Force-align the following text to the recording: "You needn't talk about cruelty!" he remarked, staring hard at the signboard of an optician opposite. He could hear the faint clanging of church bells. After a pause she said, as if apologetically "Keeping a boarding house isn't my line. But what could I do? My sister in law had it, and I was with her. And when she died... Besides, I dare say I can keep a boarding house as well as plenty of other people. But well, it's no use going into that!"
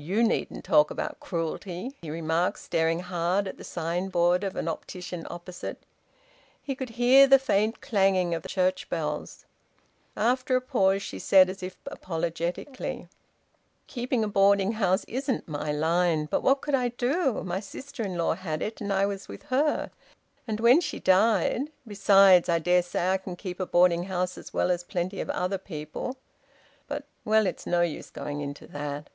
"You 0.00 0.22
needn't 0.22 0.64
talk 0.64 0.92
about 0.92 1.18
cruelty!" 1.18 1.96
he 2.02 2.08
remarked, 2.08 2.60
staring 2.60 3.00
hard 3.00 3.48
at 3.48 3.56
the 3.56 3.64
signboard 3.64 4.44
of 4.44 4.54
an 4.54 4.68
optician 4.68 5.26
opposite. 5.28 5.82
He 6.62 6.76
could 6.76 6.90
hear 6.90 7.26
the 7.26 7.40
faint 7.40 7.80
clanging 7.80 8.32
of 8.32 8.46
church 8.46 8.88
bells. 8.88 9.44
After 10.16 10.54
a 10.54 10.60
pause 10.60 11.02
she 11.02 11.18
said, 11.18 11.50
as 11.50 11.64
if 11.64 11.76
apologetically 11.88 13.08
"Keeping 13.88 14.22
a 14.22 14.28
boarding 14.28 14.70
house 14.74 15.02
isn't 15.08 15.48
my 15.48 15.72
line. 15.72 16.26
But 16.26 16.44
what 16.44 16.60
could 16.60 16.76
I 16.76 16.90
do? 16.90 17.42
My 17.42 17.58
sister 17.58 18.04
in 18.04 18.16
law 18.16 18.34
had 18.36 18.62
it, 18.62 18.80
and 18.80 18.92
I 18.92 19.04
was 19.04 19.26
with 19.26 19.42
her. 19.46 19.90
And 20.46 20.60
when 20.60 20.80
she 20.80 21.00
died... 21.00 21.72
Besides, 21.84 22.48
I 22.48 22.60
dare 22.60 22.84
say 22.84 23.08
I 23.08 23.16
can 23.16 23.34
keep 23.34 23.58
a 23.58 23.66
boarding 23.66 24.04
house 24.04 24.38
as 24.38 24.54
well 24.54 24.70
as 24.70 24.84
plenty 24.84 25.20
of 25.20 25.28
other 25.30 25.58
people. 25.58 26.16
But 26.86 27.02
well, 27.24 27.48
it's 27.48 27.66
no 27.66 27.80
use 27.82 28.10
going 28.10 28.40
into 28.40 28.68
that!" 28.68 29.10